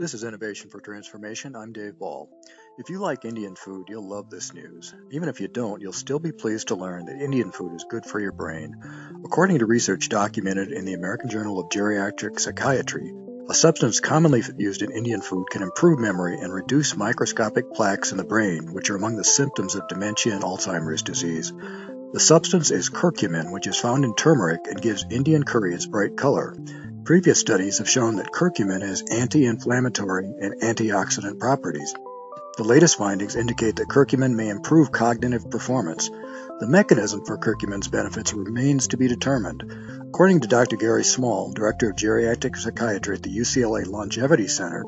This 0.00 0.14
is 0.14 0.24
Innovation 0.24 0.70
for 0.70 0.80
Transformation. 0.80 1.54
I'm 1.54 1.74
Dave 1.74 1.98
Ball. 1.98 2.30
If 2.78 2.88
you 2.88 3.00
like 3.00 3.26
Indian 3.26 3.54
food, 3.54 3.88
you'll 3.90 4.08
love 4.08 4.30
this 4.30 4.54
news. 4.54 4.94
Even 5.10 5.28
if 5.28 5.42
you 5.42 5.46
don't, 5.46 5.82
you'll 5.82 5.92
still 5.92 6.18
be 6.18 6.32
pleased 6.32 6.68
to 6.68 6.74
learn 6.74 7.04
that 7.04 7.20
Indian 7.20 7.52
food 7.52 7.74
is 7.74 7.84
good 7.86 8.06
for 8.06 8.18
your 8.18 8.32
brain. 8.32 8.76
According 9.26 9.58
to 9.58 9.66
research 9.66 10.08
documented 10.08 10.72
in 10.72 10.86
the 10.86 10.94
American 10.94 11.28
Journal 11.28 11.58
of 11.60 11.68
Geriatric 11.68 12.40
Psychiatry, 12.40 13.12
a 13.50 13.52
substance 13.52 14.00
commonly 14.00 14.42
used 14.56 14.80
in 14.80 14.90
Indian 14.90 15.20
food 15.20 15.50
can 15.50 15.60
improve 15.60 15.98
memory 15.98 16.38
and 16.38 16.50
reduce 16.50 16.96
microscopic 16.96 17.70
plaques 17.74 18.10
in 18.10 18.16
the 18.16 18.24
brain, 18.24 18.72
which 18.72 18.88
are 18.88 18.96
among 18.96 19.16
the 19.16 19.24
symptoms 19.24 19.74
of 19.74 19.86
dementia 19.86 20.32
and 20.32 20.42
Alzheimer's 20.42 21.02
disease. 21.02 21.52
The 22.14 22.20
substance 22.20 22.70
is 22.70 22.88
curcumin, 22.88 23.52
which 23.52 23.66
is 23.66 23.76
found 23.76 24.06
in 24.06 24.14
turmeric 24.14 24.62
and 24.64 24.80
gives 24.80 25.04
Indian 25.10 25.44
curry 25.44 25.74
its 25.74 25.84
bright 25.84 26.16
color. 26.16 26.56
Previous 27.04 27.40
studies 27.40 27.78
have 27.78 27.88
shown 27.88 28.16
that 28.16 28.30
curcumin 28.30 28.82
has 28.82 29.02
anti-inflammatory 29.02 30.26
and 30.26 30.60
antioxidant 30.60 31.38
properties. 31.38 31.94
The 32.56 32.64
latest 32.64 32.98
findings 32.98 33.36
indicate 33.36 33.76
that 33.76 33.88
curcumin 33.88 34.34
may 34.34 34.48
improve 34.48 34.92
cognitive 34.92 35.50
performance. 35.50 36.10
The 36.60 36.66
mechanism 36.68 37.24
for 37.24 37.38
curcumin's 37.38 37.88
benefits 37.88 38.34
remains 38.34 38.88
to 38.88 38.98
be 38.98 39.08
determined. 39.08 39.64
According 40.08 40.40
to 40.40 40.48
Dr. 40.48 40.76
Gary 40.76 41.04
Small, 41.04 41.52
Director 41.52 41.90
of 41.90 41.96
Geriatric 41.96 42.56
Psychiatry 42.56 43.16
at 43.16 43.22
the 43.22 43.34
UCLA 43.34 43.86
Longevity 43.86 44.46
Center, 44.46 44.84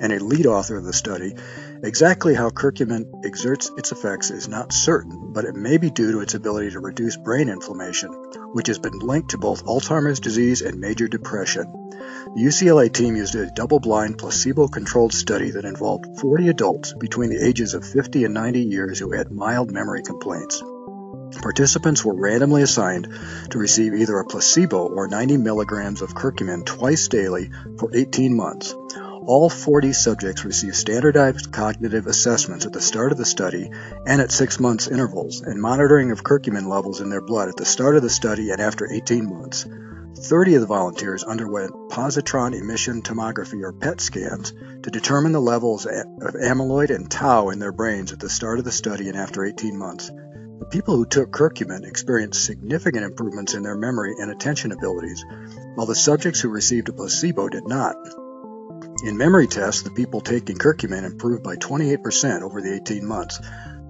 and 0.00 0.12
a 0.12 0.22
lead 0.22 0.46
author 0.46 0.76
of 0.76 0.84
the 0.84 0.92
study, 0.92 1.34
exactly 1.82 2.34
how 2.34 2.50
curcumin 2.50 3.24
exerts 3.24 3.70
its 3.76 3.92
effects 3.92 4.30
is 4.30 4.48
not 4.48 4.72
certain, 4.72 5.32
but 5.32 5.44
it 5.44 5.54
may 5.54 5.78
be 5.78 5.90
due 5.90 6.12
to 6.12 6.20
its 6.20 6.34
ability 6.34 6.70
to 6.70 6.80
reduce 6.80 7.16
brain 7.16 7.48
inflammation, 7.48 8.10
which 8.52 8.68
has 8.68 8.78
been 8.78 8.98
linked 8.98 9.30
to 9.30 9.38
both 9.38 9.64
Alzheimer's 9.64 10.20
disease 10.20 10.62
and 10.62 10.80
major 10.80 11.08
depression. 11.08 11.64
The 12.34 12.42
UCLA 12.42 12.92
team 12.92 13.16
used 13.16 13.34
a 13.34 13.50
double 13.50 13.80
blind, 13.80 14.18
placebo 14.18 14.68
controlled 14.68 15.12
study 15.12 15.50
that 15.52 15.64
involved 15.64 16.20
40 16.20 16.48
adults 16.48 16.92
between 16.92 17.30
the 17.30 17.44
ages 17.44 17.74
of 17.74 17.86
50 17.86 18.24
and 18.24 18.34
90 18.34 18.60
years 18.60 18.98
who 18.98 19.12
had 19.12 19.30
mild 19.30 19.70
memory 19.70 20.02
complaints. 20.02 20.62
Participants 21.42 22.04
were 22.04 22.14
randomly 22.14 22.62
assigned 22.62 23.08
to 23.50 23.58
receive 23.58 23.94
either 23.94 24.18
a 24.18 24.24
placebo 24.24 24.86
or 24.86 25.08
90 25.08 25.36
milligrams 25.36 26.00
of 26.00 26.14
curcumin 26.14 26.64
twice 26.64 27.08
daily 27.08 27.50
for 27.78 27.90
18 27.94 28.34
months. 28.34 28.74
All 29.26 29.48
40 29.48 29.94
subjects 29.94 30.44
received 30.44 30.76
standardized 30.76 31.50
cognitive 31.50 32.06
assessments 32.06 32.66
at 32.66 32.74
the 32.74 32.80
start 32.82 33.10
of 33.10 33.16
the 33.16 33.24
study 33.24 33.70
and 34.06 34.20
at 34.20 34.30
six 34.30 34.60
months 34.60 34.86
intervals, 34.86 35.40
and 35.40 35.58
monitoring 35.58 36.10
of 36.10 36.22
curcumin 36.22 36.66
levels 36.68 37.00
in 37.00 37.08
their 37.08 37.22
blood 37.22 37.48
at 37.48 37.56
the 37.56 37.64
start 37.64 37.96
of 37.96 38.02
the 38.02 38.10
study 38.10 38.50
and 38.50 38.60
after 38.60 38.86
18 38.86 39.26
months. 39.26 39.66
30 40.18 40.56
of 40.56 40.60
the 40.60 40.66
volunteers 40.66 41.24
underwent 41.24 41.72
positron 41.88 42.54
emission 42.54 43.00
tomography 43.00 43.62
or 43.62 43.72
PET 43.72 44.02
scans 44.02 44.52
to 44.82 44.90
determine 44.90 45.32
the 45.32 45.40
levels 45.40 45.86
of 45.86 46.34
amyloid 46.34 46.94
and 46.94 47.10
tau 47.10 47.48
in 47.48 47.58
their 47.58 47.72
brains 47.72 48.12
at 48.12 48.20
the 48.20 48.28
start 48.28 48.58
of 48.58 48.66
the 48.66 48.72
study 48.72 49.08
and 49.08 49.16
after 49.16 49.42
18 49.42 49.78
months. 49.78 50.08
The 50.58 50.68
people 50.70 50.96
who 50.96 51.06
took 51.06 51.30
curcumin 51.30 51.84
experienced 51.84 52.44
significant 52.44 53.06
improvements 53.06 53.54
in 53.54 53.62
their 53.62 53.74
memory 53.74 54.16
and 54.18 54.30
attention 54.30 54.70
abilities, 54.70 55.24
while 55.76 55.86
the 55.86 55.94
subjects 55.94 56.42
who 56.42 56.50
received 56.50 56.90
a 56.90 56.92
placebo 56.92 57.48
did 57.48 57.66
not. 57.66 57.96
In 59.04 59.18
memory 59.18 59.46
tests, 59.46 59.82
the 59.82 59.90
people 59.90 60.22
taking 60.22 60.56
curcumin 60.56 61.04
improved 61.04 61.42
by 61.42 61.56
28% 61.56 62.40
over 62.40 62.62
the 62.62 62.72
18 62.72 63.06
months. 63.06 63.38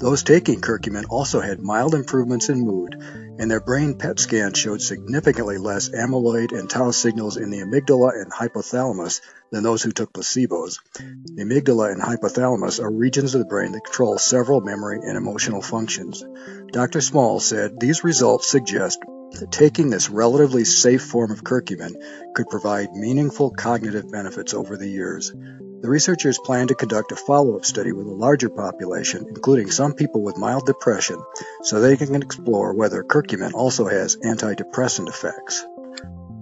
Those 0.01 0.25
taking 0.25 0.61
curcumin 0.61 1.05
also 1.09 1.39
had 1.39 1.61
mild 1.61 1.95
improvements 1.95 2.49
in 2.49 2.67
mood, 2.67 2.97
and 3.39 3.49
their 3.49 3.61
brain 3.61 3.95
PET 3.95 4.19
scans 4.19 4.59
showed 4.59 4.83
significantly 4.83 5.57
less 5.57 5.89
amyloid 5.91 6.51
and 6.51 6.69
tau 6.69 6.91
signals 6.91 7.37
in 7.37 7.51
the 7.51 7.61
amygdala 7.61 8.21
and 8.21 8.33
hypothalamus 8.33 9.21
than 9.53 9.63
those 9.63 9.85
who 9.85 9.93
took 9.93 10.13
placebos. 10.13 10.81
The 10.97 11.45
amygdala 11.45 11.93
and 11.93 12.03
hypothalamus 12.03 12.83
are 12.83 12.91
regions 12.91 13.37
of 13.37 13.39
the 13.39 13.47
brain 13.47 13.71
that 13.71 13.85
control 13.85 14.19
several 14.19 14.63
memory 14.63 14.99
and 15.01 15.17
emotional 15.17 15.63
functions. 15.63 16.25
Dr. 16.73 17.01
Small 17.01 17.39
said 17.39 17.79
these 17.79 18.03
results 18.03 18.49
suggest 18.49 18.99
that 19.41 19.53
taking 19.53 19.91
this 19.91 20.11
relatively 20.11 20.65
safe 20.65 21.03
form 21.03 21.31
of 21.31 21.45
curcumin 21.45 21.95
could 22.35 22.49
provide 22.49 22.93
meaningful 22.93 23.51
cognitive 23.51 24.11
benefits 24.11 24.55
over 24.55 24.77
the 24.77 24.89
years. 24.89 25.33
The 25.33 25.91
researchers 25.91 26.39
plan 26.39 26.69
to 26.69 26.75
conduct 26.75 27.13
a 27.13 27.17
follow 27.17 27.57
up 27.57 27.65
study 27.65 27.93
with 27.93 28.07
a 28.07 28.11
larger 28.11 28.49
population, 28.49 29.27
including 29.29 29.71
some 29.71 29.93
people 29.93 30.23
with 30.23 30.39
mild 30.39 30.65
depression, 30.65 31.23
so 31.63 31.81
they 31.81 31.97
can 31.97 32.15
explore 32.23 32.73
whether 32.75 33.05
curcumin 33.05 33.53
also 33.53 33.87
has 33.87 34.17
antidepressant 34.17 35.09
effects. 35.09 35.67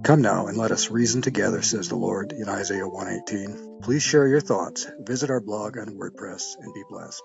Come 0.03 0.21
now 0.21 0.47
and 0.47 0.57
let 0.57 0.71
us 0.71 0.89
reason 0.89 1.21
together, 1.21 1.61
says 1.61 1.89
the 1.89 1.95
Lord 1.95 2.33
in 2.33 2.49
Isaiah 2.49 2.87
118. 2.87 3.79
Please 3.81 4.03
share 4.03 4.27
your 4.27 4.41
thoughts, 4.41 4.85
visit 4.99 5.29
our 5.29 5.41
blog 5.41 5.77
on 5.77 5.97
WordPress, 5.97 6.55
and 6.59 6.73
be 6.73 6.83
blessed. 6.89 7.21